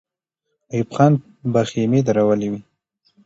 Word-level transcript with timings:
ایوب 0.73 0.89
خان 0.95 1.13
به 1.51 1.61
خېمې 1.69 1.99
درولې 2.07 2.47
وې. 2.51 2.59